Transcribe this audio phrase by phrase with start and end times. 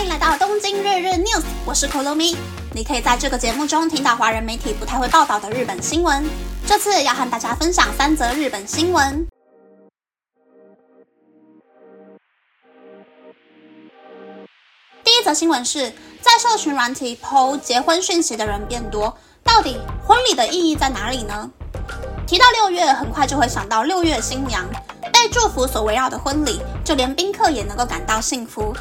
[0.00, 2.34] 欢迎来到东京日日 news，我是 Kolomi。
[2.72, 6.24] 你可以在这个节目中听到华人媒体不太会报道的日本新闻。
[6.66, 9.26] 这次要和大家分享三则日本新闻。
[15.04, 15.92] 第一则新闻是，
[16.22, 19.14] 在社群软体 PO 结婚讯息的人变多，
[19.44, 21.50] 到底婚礼的意义在哪里呢？
[22.26, 24.66] 提到六月，很快就会想到六月新娘
[25.12, 28.74] 被祝福所围绕的婚礼，就连宾客也能够感到幸福。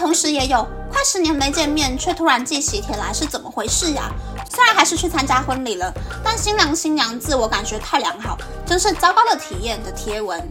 [0.00, 4.10] 同时也有快十年没见面，却突然寄喜帖来，是怎么回事呀？
[4.48, 5.92] 虽然还是去参加婚礼了，
[6.24, 10.42] 但新郎新娘自我感觉太良好，真是糟糕的体验的贴文。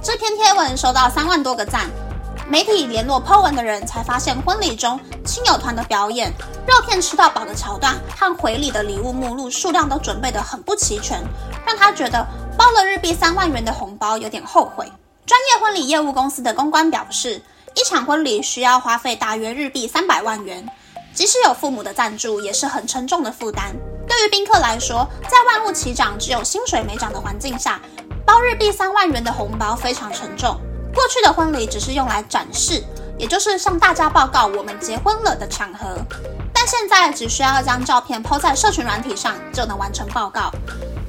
[0.00, 1.90] 这篇贴文收到三万多个赞，
[2.48, 6.32] 媒体联络 po 文的人才发现，婚礼中亲友团的表演、
[6.64, 11.20] 肉片吃到饱的桥段和回礼的礼物目录数量都准备得很不齐全，
[11.66, 12.24] 让他觉得
[12.56, 14.86] 包了日币三万元的红包有点后悔。
[15.26, 17.42] 专业婚礼业务公司的公关表示。
[17.76, 20.66] 一场婚礼需要花费大约日币三百万元，
[21.12, 23.76] 即使有父母的赞助，也是很沉重的负担。
[24.08, 27.78] 对于宾客来说，在万物齐涨、只有薪水没涨的环境下，
[28.24, 30.58] 包日币三万元的红包非常沉重。
[30.94, 32.82] 过去的婚礼只是用来展示，
[33.18, 35.98] 也就是向大家报告我们结婚了的场合，
[36.54, 40.50] 但现在只需要将照片抛在社群软体上就能完成报告。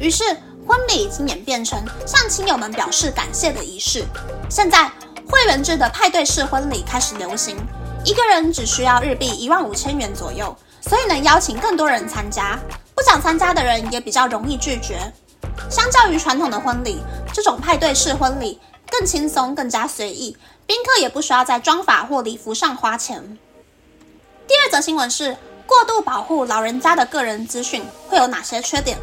[0.00, 0.24] 于是，
[0.66, 4.04] 婚礼已经演变成向亲友们表示感谢的仪式。
[4.50, 4.90] 现在。
[5.28, 7.56] 会员制的派对式婚礼开始流行，
[8.04, 12.58] 一个人只需要日币一万五千元左右，所以能邀请更多人参加。
[12.94, 15.12] 不想参加的人也比较容易拒绝。
[15.68, 17.00] 相较于传统的婚礼，
[17.32, 18.60] 这种派对式婚礼
[18.90, 23.38] 更轻松、更加随意，宾客也不需要在妆法或礼服上花钱。
[24.46, 28.96] 第二则新闻是，过度保护老人家的个人资讯会有哪些缺点？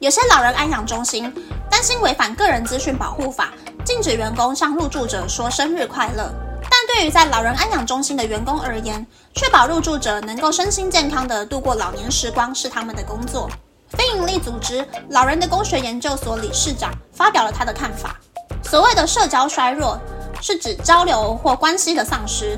[0.00, 1.32] 有些老人安养中心
[1.70, 3.52] 担心违反个人资讯保护法。
[3.84, 13.50] 禁止员工向入住者说生日快乐，但对于在老人安养中心的员工而言，确保入住者能够身心健康地度过老年时光是他们的工作。
[13.90, 18.16] 非营利组织老人的工学研究所理事长发表了他的看法：
[18.62, 19.98] 所谓的社交衰弱，
[20.40, 22.56] 是指交流或关系的丧失，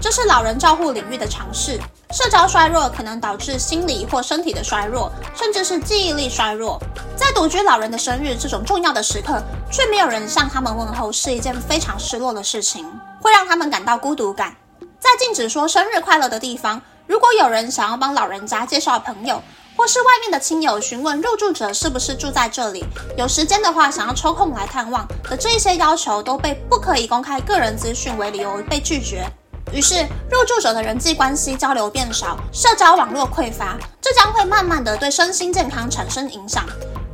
[0.00, 1.80] 这是老人照护领域的尝试。
[2.12, 6.76] 社交衰弱可能导致心理或身体的衰弱，甚至是记忆力衰弱。
[7.14, 9.40] 在独居老人的生日这种重要的时刻，
[9.70, 12.84] 却没有人向他们问候，是一件非常失落的事情，
[13.22, 14.56] 会让他们感到孤独感。
[14.98, 19.40] 在禁止说生日快乐的地方，如果有人想要帮老人家介绍朋友，
[19.76, 22.84] 或是外面的亲友询问入住者是不是住在这里，
[23.16, 29.24] 有时间的话想要抽空来探望的这一些要求，都被不可以公开个人资讯为理由被拒绝。
[29.72, 36.64] 于是，入住者的人际关系交流变少，社交网络匮乏，这将会慢慢的对身心健康产生影响。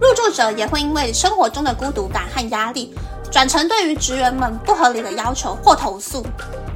[0.01, 2.95] 入住者也会因为生活中的孤独感和压力，
[3.31, 6.25] 转成对于职员们不合理的要求或投诉。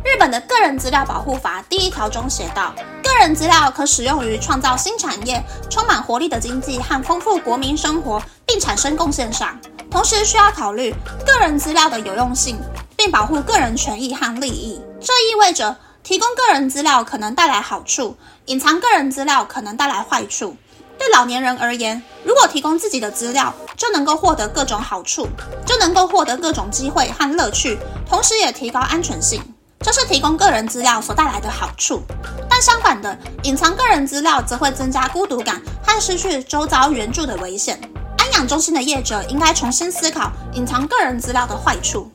[0.05, 9.59] 日本的个人资料保护法第一条中写道：个人资料可使用于创造新产业、充满活力的经济和丰富国民生活，并产生贡献上。
[9.91, 10.95] 同时需要考虑
[11.27, 12.59] 个人资料的有用性。
[13.01, 18.16] 并保护个人权益和利益，这意味着提供个人资料可能带来好处，
[18.47, 20.56] 隐藏个人资料可能带来坏处。
[20.99, 25.27] 对老年人而言，如果提供自己的资料，就能够获得各种好处，
[25.65, 29.43] 就能够获得各种机会和乐趣，同时也提高安全性。
[29.81, 32.03] 这是提供个人资料所带来的好处。
[32.50, 37.81] 但相反的，隐藏个人资料则会增加孤独感和失去周遭援助的危险。
[38.19, 42.11] 安养中心的业者应该重新思考隐藏个人资料的坏处。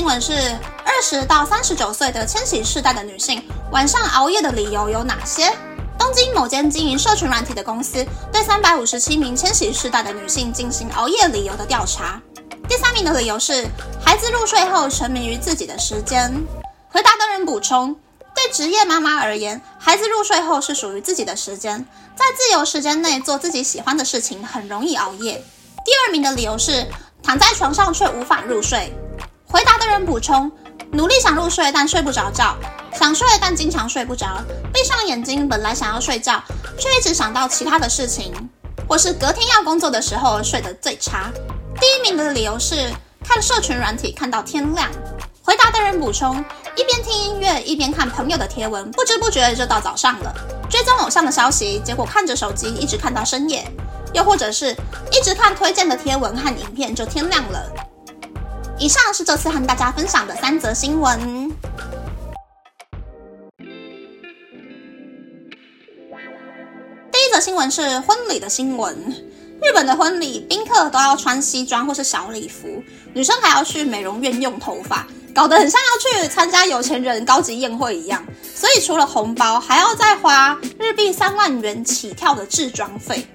[0.00, 0.32] 新闻是
[0.82, 5.54] 二十到三十九岁的千禧世代的女性晚上熬夜的理由有哪些？
[5.98, 8.02] 东京某间经营社群软体的公司
[8.32, 12.18] 对三百五十七名千禧世代的女性进行熬夜理由的调查。
[12.66, 13.68] 第三名的理由是
[14.02, 16.32] 孩子入睡后沉迷于自己的时间。
[16.88, 17.94] 回答的人补充，
[18.34, 25.44] 对职业妈妈而言，孩子入睡后是属于自己的时间，在自由时间内做自己喜欢的事情很容易熬夜。
[25.84, 26.86] 第二名的理由是
[27.22, 28.90] 躺在床上却无法入睡。
[29.50, 30.50] 回答的人补充：
[30.92, 32.54] 努力想入睡，但睡不着觉；
[32.96, 34.40] 想睡，但经常睡不着。
[34.72, 36.40] 闭上眼睛，本来想要睡觉，
[36.78, 38.32] 却一直想到其他的事情，
[38.88, 41.32] 或是隔天要工作的时候睡得最差。
[41.80, 42.92] 第一名的理由是
[43.24, 44.88] 看社群软体看到天亮。
[45.42, 46.44] 回答的人补充：
[46.76, 50.32] 一边听音乐，一边看朋友的贴文，不知不觉就到早上了。
[50.70, 53.68] 追踪偶像的消息，结果看着手机一直看到深夜，
[54.12, 54.76] 又或者是
[55.10, 57.68] 一直看推荐的贴文和影片，就天亮了。
[58.80, 61.54] 以上是这次和大家分享的三则新闻。
[67.12, 68.96] 第一则新闻是婚礼的新闻。
[69.62, 72.82] 日本的婚礼，宾客都要穿西装或是小礼服，
[73.12, 78.24] 女生还要去美容院用头发，搞得很像要去参加有钱人高级宴会一样。
[78.54, 83.26] 所以除了红包，还要再花日币三万元起跳的制装费。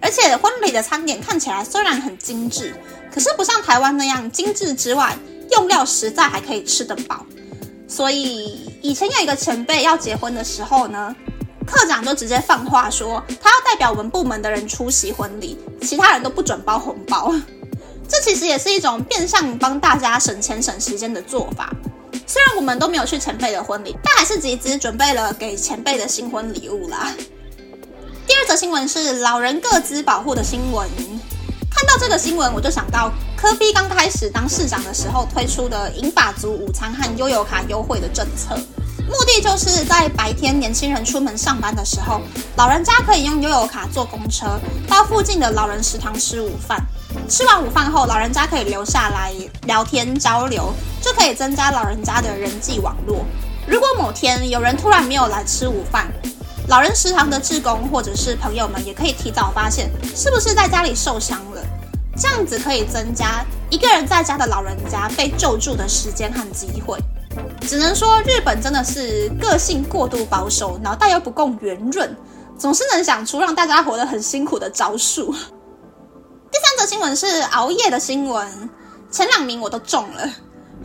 [0.00, 2.74] 而且婚礼的餐点看起来虽然很精致，
[3.14, 5.16] 可是不像台湾那样精致之外，
[5.52, 7.24] 用料实在还可以吃得饱。
[7.86, 11.14] 所以以前有一个前辈要结婚的时候呢，
[11.64, 17.32] 科长就直接放话说，他要代表我们部门的人出席婚礼，其他人都不准包红包。
[18.08, 21.72] 这其实也是一种变相帮大家省钱省时间的做法。
[22.26, 27.14] 虽然我们都没有去前辈的婚礼，但还是集资准备了给前辈的新婚礼物啦。
[28.26, 30.88] 第二则新闻是老人各自保护的新闻。
[31.84, 38.56] 看到这个新闻，我就想到科比刚开始当市长的时候推出的银发族午餐和悠游卡优惠的政策，
[39.06, 42.22] 目的就是在白天年轻人出门上班的时候，
[42.56, 44.58] 老人家可以用悠游卡坐公车
[44.88, 46.82] 到附近的老人食堂吃午饭。
[47.28, 49.30] 吃完午饭后，老人家可以留下来
[49.66, 50.72] 聊天交流，
[51.02, 53.26] 就可以增加老人家的人际网络。
[53.66, 56.10] 如果某天有人突然没有来吃午饭，
[56.66, 61.62] 老人食堂的职工或者是朋友们也可以提早发现是不是在家里受伤了，
[62.16, 66.98] 这样子可以增加一个人在家的老人家被救助的时间和机会。
[67.62, 72.16] 只能说日本真的是个性过度保守，脑袋又不够圆润，
[72.56, 75.32] 总是能想出让大家活得很辛苦的招数。
[76.52, 78.70] 第三则新闻是熬夜的新闻，
[79.10, 80.30] 前两名我都中了。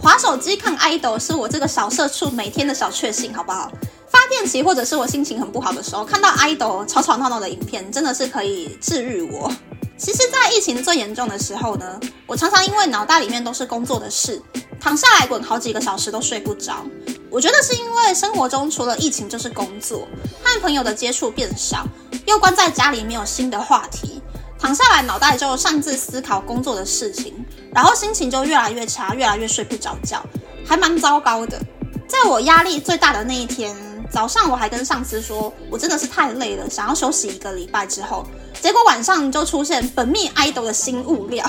[0.02, 3.72] 划手机看 idol 是我这个小社畜每天的小确幸，好不好？
[4.08, 9.52] 发电期或者是我心情很不好的时候，看到 idol 吵吵闹闹的影片，真的是可以治愈我。
[10.00, 14.42] 其实，在疫情最严重的时候呢，我常常因为脑袋里面都是工作的事，
[14.80, 16.86] 躺下来滚好几个小时都睡不着。
[17.30, 20.08] 我觉得是因为生活中除了疫情就是工作，
[20.42, 21.86] 和朋友的接触变少，
[22.26, 24.22] 又关在家里没有新的话题。
[24.58, 27.34] 躺下来，脑袋就擅自思考工作的事情，
[27.74, 30.24] 然后心情就越来越差，越来越睡不着觉，
[30.66, 31.62] 还蛮糟糕的。
[32.08, 33.76] 在我压力最大的那一天，
[34.12, 37.86] 早上我还跟上司说，我真的是太累了，想要休息一个礼拜。
[37.86, 38.26] 之后，
[38.62, 41.48] 结果晚上就出现本命 idol 的新物料，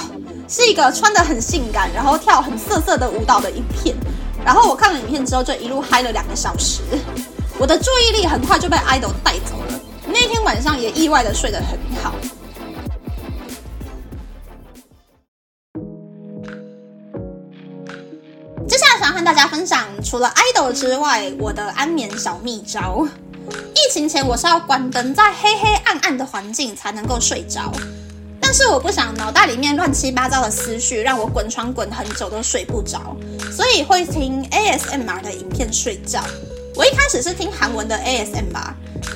[0.48, 3.96] 是一个穿得很性感，然后跳很色色的舞蹈的影片。
[4.44, 6.82] 然后我看了影片之后，就一路嗨了两个小时，
[7.58, 9.80] 我的注意力很快就被 idol 带走了。
[10.06, 12.14] 那天晚上也意外的睡得很好。
[19.30, 23.06] 大家分享，除了 idol 之外，我的安眠小秘招。
[23.48, 27.72] 疫情前我是要关灯，在黑黑暗暗的环境才能够睡着。
[28.40, 33.16] 但是我不想脑袋里面乱七八糟的思绪让我滚床滚很久都睡不着，
[33.52, 36.20] 所以会听 ASMR 的影片睡觉。
[36.74, 38.72] 我一开始是听韩文的 ASMR，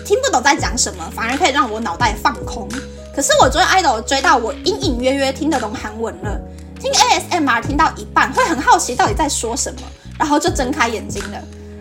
[0.07, 2.69] 听不懂在讲什么，反而可以让我脑袋放空。
[3.13, 6.41] 可是我追 idol 追到我隐隐约约听得懂韩文了。
[6.81, 9.81] 听 ASMR 听到一半会很好奇到底在说什么，
[10.19, 11.39] 然后就睁开眼睛了。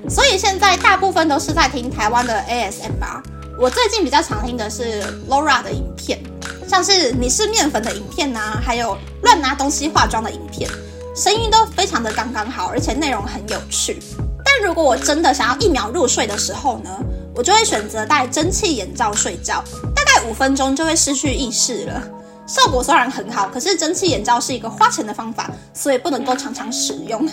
[0.10, 3.22] 所以现在大部分都是在听台湾的 ASMR。
[3.58, 6.20] 我最近比较常听的是 Laura 的影片，
[6.68, 10.70] 像是你是面粉的影片呐，还有乱拿东西化妆的影片，
[11.16, 14.02] 声音都非常的刚刚好，而且内容很有趣。
[14.44, 16.90] 但如果我真的想要一秒入睡的时候呢，
[17.36, 19.64] 我就会选择戴蒸汽眼罩睡觉，
[19.96, 22.04] 大概五分钟就会失去意识了。
[22.46, 27.30] 效果虽然很好，可是蒸汽眼罩是一个花钱的方法，所以不能够常常使用。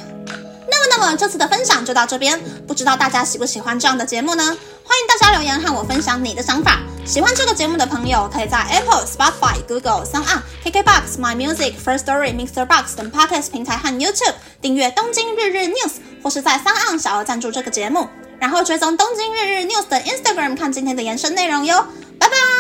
[0.89, 4.45] 那么，这次的分享就到这边，不知道大家喜不喜欢这样的节目呢？
[4.45, 6.81] 欢迎大家留言和我分享你的想法。
[7.07, 15.89] 喜欢这个节目的朋友，可以在 Apple、Spotify、Google、s o u n KKBox、My Music、First Story、Mixer Box 等 Podcast 平台和 YouTube 订阅《东京日日 News》，
[16.23, 21.87] 或是在 s o u n 小额赞助这个节目，然后追踪《东京日日 News》的 Instagram 看今天的延伸内容哟。
[22.19, 22.60] 拜拜。